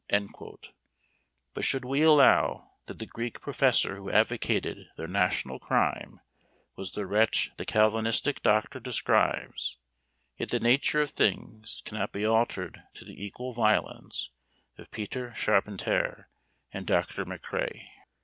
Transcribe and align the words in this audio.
But 1.53 1.63
should 1.63 1.85
we 1.85 2.01
allow 2.01 2.71
that 2.87 2.97
the 2.97 3.05
Greek 3.05 3.39
professor 3.39 3.97
who 3.97 4.09
advocated 4.09 4.87
their 4.97 5.07
national 5.07 5.59
crime 5.59 6.21
was 6.75 6.93
the 6.93 7.05
wretch 7.05 7.51
the 7.57 7.65
calvinistic 7.65 8.41
doctor 8.41 8.79
describes, 8.79 9.77
yet 10.37 10.49
the 10.49 10.59
nature 10.59 11.03
of 11.03 11.11
things 11.11 11.83
cannot 11.85 12.13
be 12.13 12.25
altered 12.25 12.81
by 12.95 13.01
the 13.05 13.23
equal 13.23 13.53
violence 13.53 14.31
of 14.75 14.89
Peter 14.89 15.33
Charpentier 15.35 16.29
and 16.71 16.87
Dr. 16.87 17.23
M'Crie. 17.23 17.87